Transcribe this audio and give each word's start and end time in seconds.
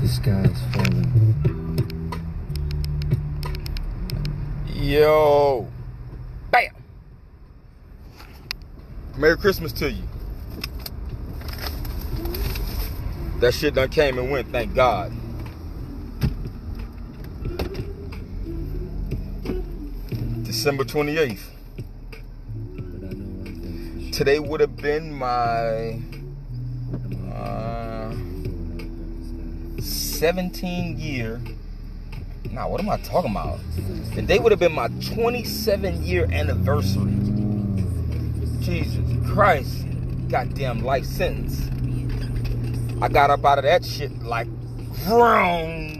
The 0.00 0.06
sky's 0.06 0.62
falling. 0.72 1.82
Yo. 4.74 5.66
Bam. 6.52 6.70
Merry 9.16 9.36
Christmas 9.36 9.72
to 9.72 9.90
you. 9.90 10.04
That 13.40 13.54
shit 13.54 13.74
done 13.74 13.88
came 13.88 14.18
and 14.18 14.30
went, 14.30 14.52
thank 14.52 14.72
God. 14.74 15.12
December 20.44 20.84
28th. 20.84 21.40
But 21.76 22.18
I 23.04 23.12
know 23.12 23.26
one 23.26 23.44
thing 23.44 23.92
for 23.94 24.02
sure. 24.02 24.12
Today 24.12 24.38
would 24.38 24.60
have 24.60 24.76
been 24.76 25.12
my 25.12 26.00
17 30.18 30.98
year. 30.98 31.40
Nah, 32.50 32.66
what 32.66 32.80
am 32.80 32.90
I 32.90 32.96
talking 32.96 33.30
about? 33.30 33.60
Today 34.14 34.40
would 34.40 34.50
have 34.50 34.58
been 34.58 34.72
my 34.72 34.88
27 35.14 36.02
year 36.02 36.28
anniversary. 36.32 37.16
Jesus 38.58 38.98
Christ. 39.28 39.86
Goddamn 40.28 40.80
life 40.80 41.04
sentence. 41.04 41.68
I 43.00 43.08
got 43.08 43.30
up 43.30 43.44
out 43.44 43.58
of 43.58 43.64
that 43.64 43.84
shit 43.84 44.20
like 44.24 44.48
vroom. 45.06 45.94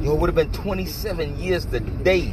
Yo, 0.00 0.14
it 0.14 0.20
would 0.20 0.28
have 0.28 0.36
been 0.36 0.52
27 0.52 1.36
years 1.36 1.66
today. 1.66 2.32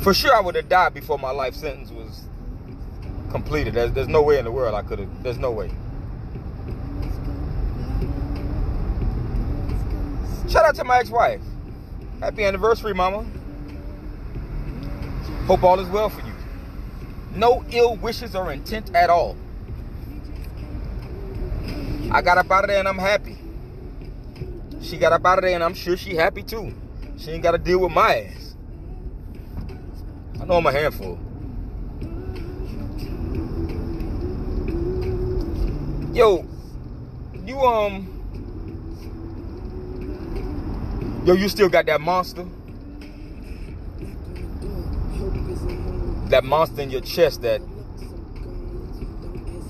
For 0.00 0.12
sure, 0.12 0.34
I 0.34 0.40
would 0.40 0.56
have 0.56 0.68
died 0.68 0.92
before 0.92 1.20
my 1.20 1.30
life 1.30 1.54
sentence 1.54 1.92
was 1.92 2.24
completed. 3.30 3.74
There's, 3.74 3.92
there's 3.92 4.08
no 4.08 4.22
way 4.22 4.40
in 4.40 4.44
the 4.44 4.50
world 4.50 4.74
I 4.74 4.82
could 4.82 4.98
have. 4.98 5.22
There's 5.22 5.38
no 5.38 5.52
way. 5.52 5.70
Shout 10.48 10.64
out 10.66 10.74
to 10.74 10.84
my 10.84 10.98
ex-wife. 10.98 11.40
Happy 12.20 12.44
anniversary, 12.44 12.92
mama. 12.92 13.24
Hope 15.46 15.62
all 15.62 15.80
is 15.80 15.88
well 15.88 16.08
for 16.08 16.20
you. 16.26 16.32
No 17.34 17.64
ill 17.70 17.96
wishes 17.96 18.36
or 18.36 18.52
intent 18.52 18.94
at 18.94 19.08
all. 19.08 19.36
I 22.10 22.20
got 22.20 22.36
up 22.36 22.50
out 22.50 22.64
of 22.64 22.68
there 22.68 22.78
and 22.78 22.86
I'm 22.86 22.98
happy. 22.98 23.38
She 24.82 24.98
got 24.98 25.12
up 25.12 25.24
out 25.24 25.38
of 25.38 25.44
there 25.44 25.54
and 25.54 25.64
I'm 25.64 25.72
sure 25.72 25.96
she 25.96 26.14
happy 26.14 26.42
too. 26.42 26.74
She 27.16 27.30
ain't 27.30 27.42
got 27.42 27.52
to 27.52 27.58
deal 27.58 27.78
with 27.78 27.92
my 27.92 28.16
ass. 28.16 28.54
I 30.40 30.44
know 30.44 30.56
I'm 30.56 30.66
a 30.66 30.72
handful. 30.72 31.18
Yo, 36.12 36.46
you 37.46 37.60
um, 37.60 38.06
yo, 41.24 41.34
you 41.34 41.48
still 41.48 41.68
got 41.68 41.86
that 41.86 42.00
monster? 42.00 42.44
That 46.30 46.44
monster 46.44 46.82
in 46.82 46.90
your 46.90 47.00
chest 47.00 47.42
that 47.42 47.60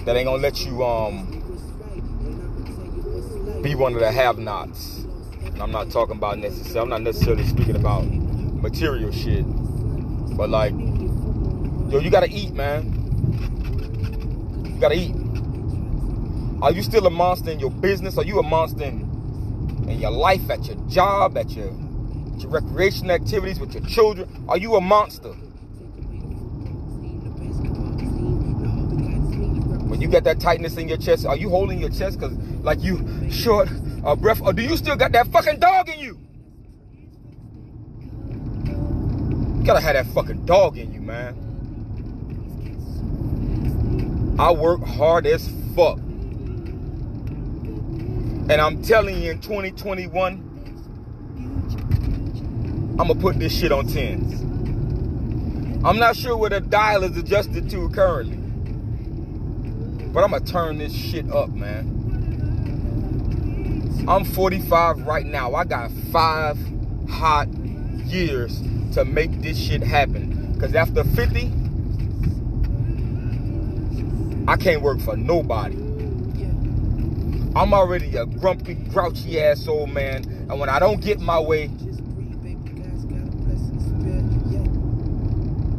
that 0.05 0.17
ain't 0.17 0.27
gonna 0.27 0.43
let 0.43 0.65
you 0.65 0.85
um 0.85 1.29
be 3.63 3.75
one 3.75 3.95
of 3.95 4.01
the 4.01 4.11
have-nots. 4.11 5.07
I'm 5.61 5.71
not 5.71 5.91
talking 5.91 6.17
about 6.17 6.39
necessarily. 6.39 6.81
I'm 6.81 6.89
not 6.89 7.03
necessarily 7.03 7.45
speaking 7.45 7.77
about 7.77 8.05
material 8.05 9.13
shit, 9.13 9.45
but 10.37 10.51
like, 10.51 10.73
yo, 10.73 12.01
you 12.01 12.11
gotta 12.11 12.29
eat, 12.29 12.53
man. 12.53 12.99
You 14.65 14.81
gotta 14.81 14.97
eat. 14.97 15.22
Are 16.63 16.71
you 16.71 16.83
still 16.85 17.07
a 17.09 17.11
monster 17.11 17.51
in 17.51 17.59
your 17.59 17.73
business? 17.73 18.17
Are 18.17 18.25
you 18.25 18.39
a 18.39 18.43
monster 18.45 18.85
in, 18.85 19.01
in 19.89 19.99
your 19.99 20.13
life, 20.13 20.49
at 20.49 20.65
your 20.65 20.77
job, 20.89 21.37
at 21.37 21.51
your, 21.51 21.67
at 21.67 22.41
your 22.41 22.51
recreation 22.51 23.11
activities 23.11 23.59
with 23.59 23.75
your 23.75 23.85
children? 23.85 24.45
Are 24.49 24.57
you 24.57 24.77
a 24.77 24.81
monster? 24.81 25.33
When 29.91 30.01
you 30.01 30.07
get 30.07 30.23
that 30.23 30.39
tightness 30.39 30.77
in 30.77 30.89
your 30.89 30.99
chest, 30.99 31.27
are 31.27 31.37
you 31.37 31.51
holding 31.51 31.81
your 31.81 31.91
chest 31.91 32.21
because 32.21 32.33
like 32.63 32.81
you 32.81 33.29
short 33.29 33.69
of 34.05 34.21
breath? 34.21 34.41
Or 34.41 34.53
do 34.53 34.63
you 34.63 34.77
still 34.77 34.95
got 34.95 35.11
that 35.13 35.27
fucking 35.33 35.59
dog 35.59 35.89
in 35.89 35.99
you? 35.99 36.17
You 39.59 39.65
gotta 39.67 39.81
have 39.81 39.95
that 39.95 40.07
fucking 40.15 40.47
dog 40.47 40.79
in 40.79 40.95
you, 40.95 41.01
man. 41.01 41.35
I 44.39 44.53
work 44.53 44.85
hard 44.85 45.27
as 45.27 45.53
fuck. 45.75 45.99
And 48.51 48.61
I'm 48.61 48.83
telling 48.83 49.23
you, 49.23 49.31
in 49.31 49.41
2021, 49.41 50.49
I'm 52.99 53.07
gonna 53.09 53.15
put 53.15 53.39
this 53.39 53.57
shit 53.57 53.71
on 53.71 53.87
10s. 53.87 54.41
I'm 55.85 55.99
not 55.99 56.17
sure 56.17 56.37
where 56.37 56.51
the 56.51 56.61
dial 56.61 57.05
is 57.05 57.17
adjusted 57.17 57.71
to 57.71 57.89
currently. 57.91 58.37
But 60.13 60.25
I'm 60.25 60.33
gonna 60.33 60.45
turn 60.45 60.79
this 60.79 60.93
shit 60.93 61.31
up, 61.31 61.51
man. 61.51 62.01
I'm 64.09 64.25
45 64.25 65.07
right 65.07 65.25
now. 65.25 65.55
I 65.55 65.65
got 65.65 65.93
five 66.11 66.59
hot 67.09 67.49
years 67.55 68.61
to 68.95 69.05
make 69.05 69.41
this 69.41 69.57
shit 69.57 69.83
happen. 69.83 70.59
Cause 70.61 70.75
after 70.75 71.05
50, 71.05 71.53
I 74.49 74.57
can't 74.57 74.83
work 74.83 75.01
for 75.01 75.17
nobody. 75.17 75.92
I'm 77.55 77.75
already 77.75 78.17
a 78.17 78.25
grumpy, 78.25 78.75
grouchy 78.75 79.39
ass 79.39 79.69
old 79.69 79.91
man. 79.91 80.25
And 80.49 80.59
when 80.59 80.71
I 80.71 80.79
don't 80.79 81.03
get 81.03 81.21
my 81.21 81.39
way, 81.39 81.71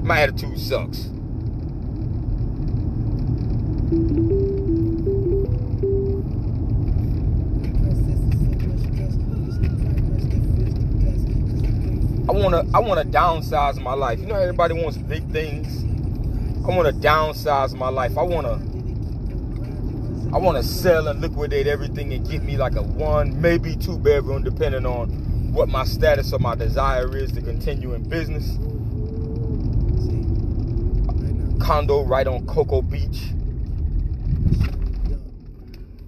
my 0.04 0.22
attitude 0.22 0.60
sucks. 0.60 1.10
I 12.30 12.32
wanna 12.32 12.66
I 12.74 12.80
wanna 12.80 13.06
downsize 13.06 13.82
my 13.82 13.94
life. 13.94 14.20
You 14.20 14.28
know 14.28 14.36
everybody 14.36 14.76
wants 14.76 14.98
big 14.98 15.28
things. 15.32 15.84
I 16.66 16.68
wanna 16.68 16.94
downsize 16.94 17.74
my 17.74 17.90
life. 17.90 18.16
I 18.16 18.22
wanna 18.22 18.60
I 20.34 20.38
wanna 20.38 20.64
sell 20.64 21.10
and 21.10 21.22
liquidate 21.22 21.68
everything 21.68 22.12
and 22.12 22.28
get 22.28 22.42
me 22.42 22.58
like 22.58 22.76
a 22.76 22.82
one, 22.82 23.40
maybe 23.40 23.76
two 23.76 24.00
bedroom, 24.00 24.44
depending 24.44 24.84
on 24.84 25.54
what 25.54 25.70
my 25.70 25.86
status 25.86 26.34
or 26.34 26.40
my 26.40 26.56
desire 26.56 27.16
is 27.16 27.32
to 27.34 27.42
continue 27.44 27.94
in 27.94 28.10
business. 28.10 28.58
Condo 31.64 32.04
right 32.04 32.26
on 32.26 32.48
Cocoa 32.48 32.82
Beach. 32.82 33.26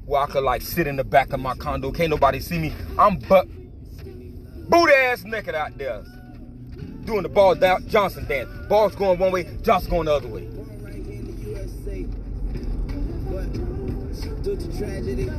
Where 0.05 0.23
I 0.23 0.25
could 0.25 0.43
like 0.43 0.63
sit 0.63 0.87
in 0.87 0.95
the 0.95 1.03
back 1.03 1.31
of 1.31 1.39
my 1.39 1.53
condo. 1.53 1.91
Can't 1.91 2.09
nobody 2.09 2.39
see 2.39 2.57
me. 2.57 2.73
I'm 2.97 3.19
butt 3.19 3.47
boot 4.69 4.89
ass 4.89 5.23
naked 5.23 5.53
out 5.53 5.77
there. 5.77 6.03
Doing 7.03 7.21
the 7.21 7.29
ball 7.29 7.53
down 7.53 7.87
Johnson 7.87 8.25
dance. 8.25 8.49
Ball's 8.67 8.95
going 8.95 9.19
one 9.19 9.31
way, 9.31 9.55
Johnson 9.61 9.91
going 9.91 10.05
the 10.05 10.13
other 10.15 10.27
way. 10.27 10.49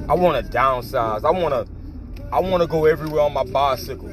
I 0.09 0.15
want 0.15 0.45
to 0.45 0.53
downsize. 0.53 1.25
I 1.25 1.31
want 1.31 1.55
to 1.55 1.67
I 2.33 2.41
want 2.41 2.63
to 2.63 2.67
go 2.67 2.87
everywhere 2.87 3.23
on 3.23 3.33
my 3.33 3.45
bicycle. 3.45 4.11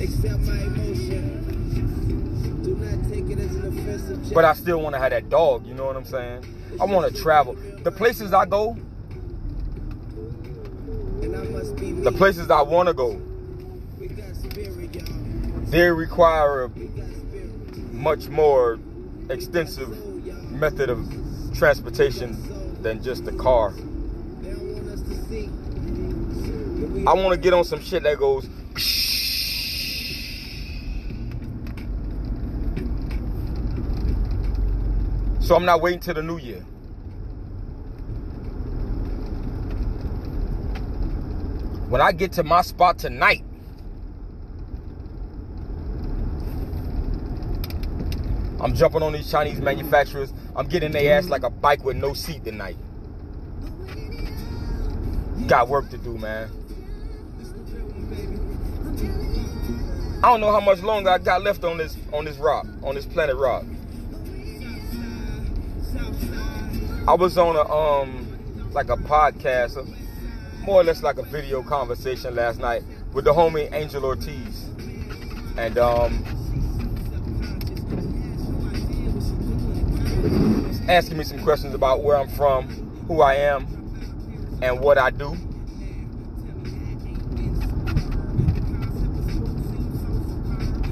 accept 0.00 0.40
my 0.40 0.56
emotion 0.62 1.40
But 4.32 4.44
I 4.44 4.54
still 4.54 4.80
want 4.80 4.94
to 4.94 5.00
have 5.00 5.10
that 5.10 5.28
dog, 5.28 5.66
you 5.66 5.74
know 5.74 5.84
what 5.84 5.96
I'm 5.96 6.04
saying? 6.04 6.44
I 6.80 6.84
want 6.84 7.12
to 7.14 7.20
travel. 7.22 7.54
The 7.82 7.90
places 7.90 8.32
I 8.32 8.46
go, 8.46 8.76
the 11.20 12.12
places 12.16 12.50
I 12.50 12.62
want 12.62 12.88
to 12.88 12.94
go, 12.94 13.20
they 15.70 15.90
require 15.90 16.64
a 16.64 16.70
much 17.92 18.28
more 18.28 18.78
extensive 19.28 19.88
method 20.50 20.90
of 20.90 21.29
transportation 21.60 22.82
than 22.82 23.02
just 23.02 23.26
the 23.26 23.32
car. 23.32 23.74
I 27.06 27.12
want 27.12 27.32
to 27.32 27.36
get 27.36 27.52
on 27.52 27.64
some 27.64 27.82
shit 27.82 28.02
that 28.02 28.18
goes. 28.18 28.48
So 35.42 35.56
I'm 35.56 35.64
not 35.64 35.80
waiting 35.80 35.98
till 35.98 36.14
the 36.14 36.22
new 36.22 36.38
year. 36.38 36.60
When 41.88 42.00
I 42.00 42.12
get 42.12 42.30
to 42.34 42.44
my 42.44 42.62
spot 42.62 43.00
tonight, 43.00 43.42
I'm 48.60 48.76
jumping 48.76 49.02
on 49.02 49.12
these 49.12 49.28
Chinese 49.28 49.60
manufacturers. 49.60 50.32
I'm 50.56 50.66
getting 50.66 50.92
their 50.92 51.18
ass 51.18 51.28
like 51.28 51.42
a 51.42 51.50
bike 51.50 51.84
with 51.84 51.96
no 51.96 52.12
seat 52.12 52.44
tonight. 52.44 52.76
Got 55.46 55.68
work 55.68 55.88
to 55.90 55.98
do, 55.98 56.18
man. 56.18 56.50
I 60.22 60.28
don't 60.28 60.40
know 60.40 60.52
how 60.52 60.60
much 60.60 60.80
longer 60.82 61.08
I 61.08 61.18
got 61.18 61.42
left 61.42 61.64
on 61.64 61.78
this 61.78 61.96
on 62.12 62.24
this 62.26 62.36
rock, 62.36 62.66
on 62.82 62.94
this 62.94 63.06
planet 63.06 63.36
rock. 63.36 63.64
I 67.08 67.14
was 67.14 67.38
on 67.38 67.56
a 67.56 67.68
um 67.68 68.70
like 68.72 68.90
a 68.90 68.96
podcast, 68.96 69.82
more 70.60 70.82
or 70.82 70.84
less 70.84 71.02
like 71.02 71.16
a 71.18 71.22
video 71.22 71.62
conversation 71.62 72.34
last 72.34 72.58
night 72.58 72.82
with 73.14 73.24
the 73.24 73.32
homie 73.32 73.72
Angel 73.72 74.04
Ortiz. 74.04 74.68
And 75.56 75.78
um 75.78 76.39
asking 80.90 81.16
me 81.16 81.22
some 81.22 81.40
questions 81.44 81.72
about 81.72 82.02
where 82.02 82.16
I'm 82.16 82.28
from, 82.30 82.66
who 83.06 83.22
I 83.22 83.34
am, 83.34 83.64
and 84.60 84.80
what 84.80 84.98
I 84.98 85.10
do. 85.10 85.36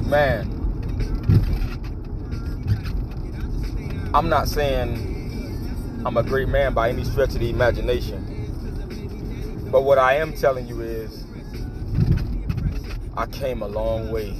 Man, 0.06 0.48
I'm 4.14 4.28
not 4.28 4.46
saying 4.46 6.02
I'm 6.06 6.16
a 6.16 6.22
great 6.22 6.48
man 6.48 6.74
by 6.74 6.90
any 6.90 7.02
stretch 7.02 7.30
of 7.30 7.40
the 7.40 7.50
imagination. 7.50 8.24
But 9.72 9.82
what 9.82 9.98
I 9.98 10.14
am 10.14 10.32
telling 10.32 10.68
you 10.68 10.80
is, 10.80 11.24
I 13.16 13.26
came 13.26 13.62
a 13.62 13.68
long 13.68 14.12
way. 14.12 14.32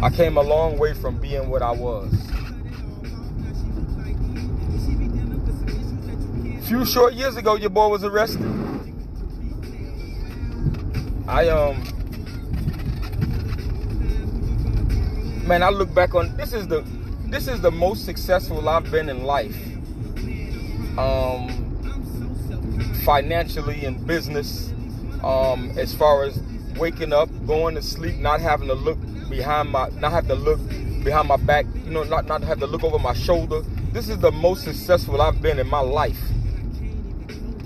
I 0.00 0.10
came 0.10 0.36
a 0.36 0.42
long 0.42 0.78
way 0.78 0.94
from 0.94 1.18
being 1.18 1.48
what 1.50 1.60
I 1.60 1.72
was. 1.72 2.27
Few 6.68 6.84
short 6.84 7.14
years 7.14 7.34
ago, 7.36 7.54
your 7.54 7.70
boy 7.70 7.88
was 7.88 8.04
arrested. 8.04 8.42
I 11.26 11.48
um 11.48 11.82
man, 15.46 15.62
I 15.62 15.70
look 15.70 15.94
back 15.94 16.14
on 16.14 16.36
this 16.36 16.52
is 16.52 16.68
the 16.68 16.84
this 17.30 17.48
is 17.48 17.62
the 17.62 17.70
most 17.70 18.04
successful 18.04 18.68
I've 18.68 18.90
been 18.90 19.08
in 19.08 19.24
life. 19.24 19.56
Um 20.98 21.48
financially 23.02 23.86
and 23.86 24.06
business. 24.06 24.70
Um 25.24 25.72
as 25.78 25.94
far 25.94 26.24
as 26.24 26.38
waking 26.76 27.14
up, 27.14 27.30
going 27.46 27.76
to 27.76 27.82
sleep, 27.82 28.16
not 28.16 28.42
having 28.42 28.68
to 28.68 28.74
look 28.74 28.98
behind 29.30 29.70
my 29.70 29.88
not 30.00 30.12
have 30.12 30.28
to 30.28 30.34
look 30.34 30.60
behind 31.02 31.28
my 31.28 31.38
back, 31.38 31.64
you 31.86 31.92
know, 31.92 32.02
not 32.02 32.26
not 32.26 32.42
have 32.42 32.58
to 32.60 32.66
look 32.66 32.84
over 32.84 32.98
my 32.98 33.14
shoulder. 33.14 33.62
This 33.92 34.10
is 34.10 34.18
the 34.18 34.30
most 34.30 34.64
successful 34.64 35.22
I've 35.22 35.40
been 35.40 35.58
in 35.58 35.66
my 35.66 35.80
life. 35.80 36.20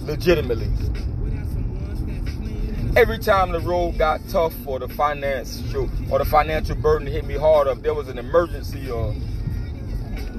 Legitimately 0.02 0.68
every 2.94 3.18
time 3.18 3.52
the 3.52 3.60
road 3.60 3.96
got 3.96 4.20
tough 4.28 4.54
or 4.66 4.78
the 4.78 4.88
financial 4.88 5.88
or 6.10 6.18
the 6.18 6.24
financial 6.24 6.76
burden 6.76 7.06
hit 7.06 7.24
me 7.24 7.34
hard 7.34 7.66
or 7.66 7.74
there 7.74 7.94
was 7.94 8.08
an 8.08 8.18
emergency 8.18 8.90
or 8.90 9.12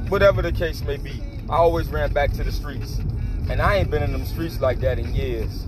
whatever 0.09 0.41
the 0.41 0.51
case 0.51 0.81
may 0.83 0.97
be, 0.97 1.21
I 1.49 1.55
always 1.55 1.87
ran 1.87 2.13
back 2.13 2.31
to 2.33 2.43
the 2.43 2.51
streets. 2.51 2.99
And 3.49 3.61
I 3.61 3.77
ain't 3.77 3.89
been 3.89 4.03
in 4.03 4.11
them 4.11 4.25
streets 4.25 4.61
like 4.61 4.79
that 4.81 4.99
in 4.99 5.13
years. 5.13 5.65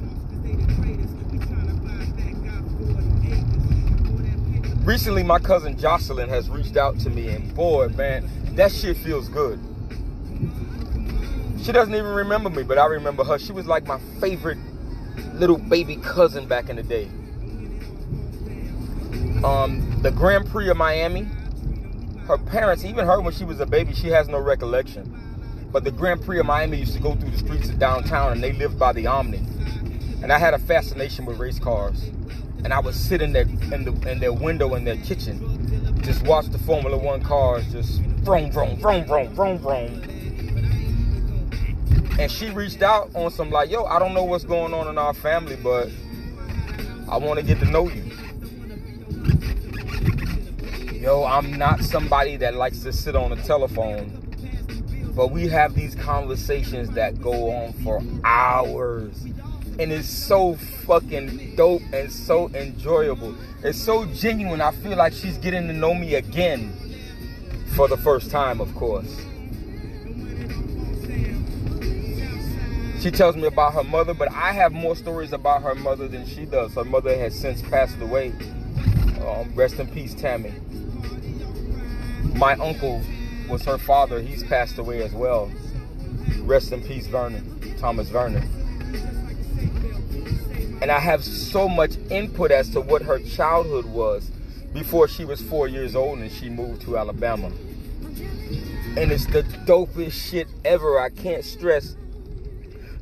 Recently, 4.86 5.24
my 5.24 5.40
cousin 5.40 5.78
Jocelyn 5.78 6.30
has 6.30 6.48
reached 6.48 6.78
out 6.78 7.00
to 7.00 7.10
me, 7.10 7.30
and 7.30 7.54
boy, 7.56 7.90
man, 7.90 8.30
that 8.56 8.72
shit 8.72 8.98
feels 8.98 9.28
good. 9.30 9.60
She 11.66 11.72
doesn't 11.72 11.96
even 11.96 12.12
remember 12.12 12.52
me, 12.52 12.62
but 12.62 12.78
I 12.78 12.86
remember 12.86 13.24
her. 13.24 13.40
She 13.40 13.52
was 13.52 13.66
like 13.66 13.88
my 13.88 13.98
favorite 14.22 14.60
little 15.34 15.58
baby 15.58 15.96
cousin 15.96 16.48
back 16.48 16.70
in 16.70 16.76
the 16.76 16.84
day. 16.84 17.06
Um, 19.44 20.00
the 20.04 20.12
Grand 20.12 20.48
Prix 20.48 20.70
of 20.70 20.78
Miami, 20.78 21.28
her 22.28 22.38
parents, 22.38 22.86
even 22.86 23.08
her 23.08 23.20
when 23.20 23.34
she 23.34 23.46
was 23.46 23.60
a 23.62 23.66
baby, 23.66 23.96
she 23.96 24.10
has 24.10 24.28
no 24.28 24.38
recollection. 24.38 25.12
But 25.72 25.84
the 25.84 25.90
Grand 25.90 26.22
Prix 26.22 26.40
of 26.40 26.46
Miami 26.46 26.78
used 26.78 26.94
to 26.94 27.00
go 27.00 27.16
through 27.16 27.32
the 27.32 27.40
streets 27.40 27.68
of 27.68 27.80
downtown 27.80 28.34
and 28.34 28.44
they 28.44 28.52
lived 28.52 28.78
by 28.78 28.94
the 28.94 29.08
Omni. 29.08 29.42
And 30.22 30.32
I 30.32 30.38
had 30.38 30.54
a 30.54 30.60
fascination 30.60 31.26
with 31.26 31.40
race 31.40 31.58
cars. 31.58 32.12
And 32.64 32.74
I 32.74 32.80
would 32.80 32.94
sit 32.94 33.24
in 33.24 33.34
their 33.34 33.48
in, 33.74 33.86
the, 33.86 34.12
in 34.12 34.20
their 34.20 34.34
window 34.34 34.76
in 34.76 34.84
their 34.84 34.98
kitchen, 34.98 36.00
just 36.04 36.22
watch 36.28 36.46
the 36.46 36.60
Formula 36.60 36.96
One 36.96 37.24
cars 37.24 37.72
just 37.72 38.02
vroom, 38.02 38.52
vroom, 38.52 38.76
vroom, 38.76 39.06
vroom, 39.06 39.30
vroom, 39.30 39.58
vroom 39.58 40.15
and 42.18 42.32
she 42.32 42.50
reached 42.50 42.82
out 42.82 43.10
on 43.14 43.32
some 43.32 43.50
like, 43.50 43.70
yo, 43.70 43.84
I 43.86 44.00
don't 44.00 44.14
know 44.14 44.24
what's 44.24 44.46
going 44.46 44.74
on 44.74 44.88
in 44.88 44.98
our 44.98 45.14
family, 45.14 45.58
but 45.58 45.90
I 47.10 47.18
want 47.18 47.40
to 47.40 47.46
get 47.46 47.60
to 47.60 47.66
know 47.66 47.90
you. 47.90 48.04
Yo, 50.94 51.24
I'm 51.24 51.54
not 51.54 51.84
somebody 51.84 52.38
that 52.38 52.56
likes 52.56 52.80
to 52.80 52.94
sit 52.94 53.16
on 53.16 53.32
a 53.32 53.36
telephone, 53.44 54.10
but 55.16 55.30
we 55.30 55.48
have 55.50 55.76
these 55.76 55.94
conversations 55.94 56.90
that 56.92 57.22
go 57.22 57.52
on 57.52 57.74
for 57.74 58.02
hours. 58.24 59.26
And 59.78 59.92
it's 59.92 60.08
so 60.08 60.56
fucking 60.56 61.56
dope 61.58 61.82
and 61.92 62.12
so 62.12 62.50
enjoyable. 62.56 63.36
It's 63.62 63.78
so 63.78 64.06
genuine. 64.06 64.62
I 64.62 64.72
feel 64.72 64.98
like 64.98 65.12
she's 65.12 65.38
getting 65.38 65.68
to 65.68 65.74
know 65.74 65.94
me 65.94 66.16
again 66.16 66.74
for 67.76 67.90
the 67.90 67.98
first 67.98 68.32
time, 68.32 68.62
of 68.62 68.74
course. 68.74 69.16
She 73.06 73.12
tells 73.12 73.36
me 73.36 73.46
about 73.46 73.76
her 73.76 73.84
mother, 73.84 74.16
but 74.16 74.32
I 74.32 74.52
have 74.54 74.74
more 74.74 74.96
stories 74.96 75.32
about 75.32 75.62
her 75.62 75.76
mother 75.76 76.08
than 76.08 76.26
she 76.26 76.44
does. 76.46 76.74
Her 76.74 76.84
mother 76.84 77.16
has 77.16 77.40
since 77.40 77.62
passed 77.62 78.02
away. 78.02 78.34
Um, 79.24 79.54
rest 79.54 79.78
in 79.78 79.86
peace, 79.86 80.16
Tammy. 80.16 80.56
My 82.34 82.54
uncle 82.54 83.04
was 83.48 83.64
her 83.66 83.78
father. 83.78 84.24
He's 84.24 84.44
passed 84.46 84.80
away 84.80 85.04
as 85.04 85.14
well. 85.14 85.52
Rest 86.40 86.72
in 86.72 86.82
peace, 86.82 87.06
Vernon, 87.06 87.76
Thomas 87.78 88.10
Vernon. 88.10 88.42
And 90.82 90.90
I 90.90 90.98
have 90.98 91.24
so 91.24 91.70
much 91.70 91.98
input 92.10 92.50
as 92.50 92.72
to 92.72 92.82
what 92.82 93.04
her 93.04 93.20
childhood 93.20 93.86
was 93.86 94.32
before 94.74 95.08
she 95.08 95.26
was 95.26 95.44
four 95.44 95.68
years 95.68 95.96
old 95.96 96.18
and 96.18 96.32
she 96.32 96.50
moved 96.50 96.82
to 96.82 96.98
Alabama. 96.98 97.52
And 98.98 99.12
it's 99.12 99.28
the 99.28 99.44
dopest 99.68 100.14
shit 100.14 100.48
ever. 100.66 101.00
I 101.00 101.10
can't 101.12 101.46
stress 101.46 101.96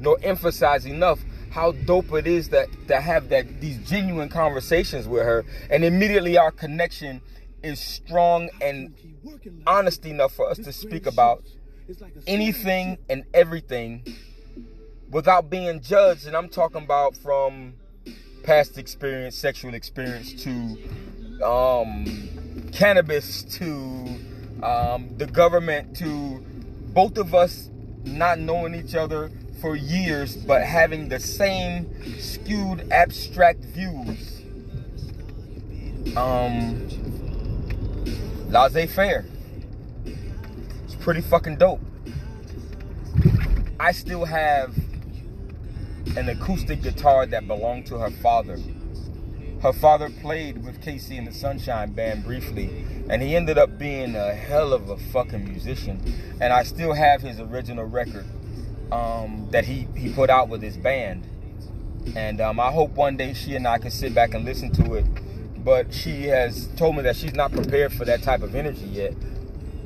nor 0.04 0.18
emphasize 0.22 0.86
enough 0.86 1.20
how 1.50 1.72
dope 1.72 2.12
it 2.14 2.28
is 2.28 2.50
that 2.50 2.68
to 2.88 3.00
have 3.00 3.30
that 3.30 3.62
these 3.62 3.78
genuine 3.88 4.28
conversations 4.28 5.08
with 5.08 5.24
her. 5.24 5.46
And 5.70 5.86
immediately 5.86 6.38
our 6.38 6.52
connection 6.52 7.22
is 7.62 7.80
strong 7.80 8.50
and 8.60 8.94
honest 9.66 10.06
enough 10.06 10.34
for 10.34 10.50
us 10.50 10.58
to 10.58 10.74
speak 10.74 11.06
about 11.06 11.44
anything 12.28 12.98
and 13.10 13.24
everything 13.34 14.04
without 15.12 15.50
being 15.50 15.80
judged. 15.80 16.28
And 16.28 16.36
I'm 16.36 16.50
talking 16.50 16.84
about 16.84 17.16
from 17.16 17.76
past 18.44 18.78
experience 18.78 19.36
sexual 19.36 19.74
experience 19.74 20.34
to 20.44 21.46
um, 21.46 22.70
cannabis 22.74 23.44
to 23.44 23.66
um, 24.64 25.10
the 25.18 25.28
government 25.28 25.96
to 25.98 26.44
both 26.94 27.18
of 27.18 27.34
us 27.36 27.70
not 28.04 28.40
knowing 28.40 28.76
each 28.76 28.96
other 28.96 29.32
for 29.62 29.76
years, 29.76 30.36
but 30.36 30.62
having 30.64 31.10
the 31.10 31.20
same 31.20 31.90
skewed 32.20 32.92
abstract 32.92 33.64
views. 33.64 34.42
Um, 36.18 36.88
laissez 38.50 38.88
faire. 38.88 39.26
It's 40.06 40.96
pretty 40.96 41.22
fucking 41.22 41.58
dope. 41.58 41.80
I 43.80 43.92
still 43.92 44.26
have 44.26 44.76
an 46.18 46.30
acoustic 46.30 46.82
guitar 46.82 47.26
that 47.26 47.48
belonged 47.48 47.86
to 47.88 47.98
her 47.98 48.12
father. 48.12 48.58
Her 49.64 49.72
father 49.72 50.10
played 50.10 50.66
with 50.66 50.82
KC 50.82 51.18
and 51.18 51.26
the 51.26 51.32
Sunshine 51.32 51.94
Band 51.94 52.26
briefly, 52.26 52.86
and 53.10 53.22
he 53.22 53.34
ended 53.34 53.58
up 53.58 53.80
being 53.80 54.14
a 54.14 54.34
hell 54.34 54.74
of 54.74 54.90
a 54.90 54.98
fucking 54.98 55.46
musician. 55.46 56.02
And 56.42 56.52
I 56.52 56.64
still 56.64 56.92
have 56.92 57.22
his 57.22 57.40
original 57.40 57.86
record 57.86 58.26
um, 58.92 59.48
that 59.52 59.64
he, 59.64 59.88
he 59.96 60.12
put 60.12 60.30
out 60.30 60.50
with 60.50 60.62
his 60.62 60.76
band. 60.76 61.26
And 62.14 62.42
um, 62.42 62.60
I 62.60 62.74
hope 62.74 62.92
one 62.96 63.16
day 63.16 63.34
she 63.34 63.56
and 63.56 63.66
I 63.66 63.78
can 63.78 63.90
sit 63.90 64.14
back 64.14 64.34
and 64.34 64.44
listen 64.44 64.70
to 64.74 64.96
it. 64.96 65.06
But 65.64 65.94
she 65.94 66.24
has 66.24 66.68
told 66.76 66.98
me 66.98 67.04
that 67.04 67.16
she's 67.16 67.34
not 67.34 67.54
prepared 67.54 67.94
for 67.94 68.04
that 68.04 68.22
type 68.22 68.42
of 68.44 68.56
energy 68.56 68.88
yet. 68.88 69.14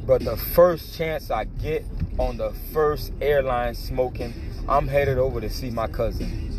But 0.08 0.26
the 0.26 0.38
first 0.38 0.98
chance 0.98 1.30
I 1.30 1.44
get 1.44 1.86
on 2.18 2.38
the 2.38 2.52
first 2.74 3.14
airline 3.22 3.76
smoking, 3.76 4.34
I'm 4.68 4.88
headed 4.88 5.20
over 5.20 5.40
to 5.40 5.52
see 5.52 5.70
my 5.70 5.86
cousin. 5.86 6.57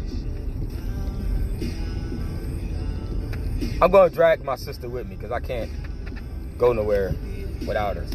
I'm 3.80 3.92
gonna 3.92 4.10
drag 4.10 4.42
my 4.42 4.56
sister 4.56 4.88
with 4.88 5.08
me 5.08 5.14
because 5.14 5.30
I 5.30 5.38
can't 5.38 5.70
go 6.58 6.72
nowhere 6.72 7.14
without 7.64 7.96
her. 7.96 8.06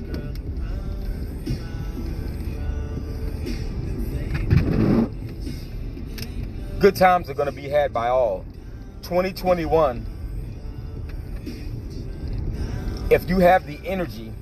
Good 6.80 6.98
times 6.98 7.30
are 7.30 7.34
to 7.46 7.54
be 7.54 7.70
had 7.70 7.94
by 7.94 8.10
all. 8.10 8.44
2021, 9.04 10.06
if 13.10 13.30
you 13.30 13.40
have 13.40 13.66
the 13.66 13.80
energy 13.86 14.34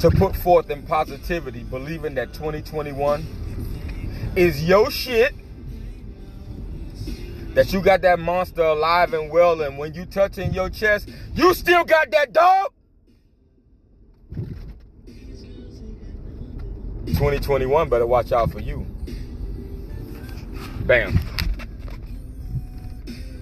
to 0.00 0.10
put 0.10 0.36
forth 0.36 0.68
in 0.68 0.82
positivity, 0.82 1.62
believing 1.62 2.14
that 2.16 2.34
2021 2.34 3.24
is 4.36 4.62
your 4.62 4.90
shit, 4.90 5.34
that 7.54 7.72
you 7.72 7.80
got 7.80 8.02
that 8.02 8.18
monster 8.18 8.62
alive 8.62 9.14
and 9.14 9.30
well, 9.30 9.60
and 9.62 9.78
when 9.78 9.94
you 9.94 10.04
touch 10.04 10.38
in 10.38 10.52
your 10.52 10.68
chest, 10.68 11.08
you 11.34 11.54
still 11.54 11.84
got 11.84 12.10
that 12.10 12.32
dog. 12.32 12.72
2021 17.06 17.88
better 17.88 18.06
watch 18.06 18.32
out 18.32 18.50
for 18.50 18.60
you. 18.60 18.86
Bam. 20.86 21.18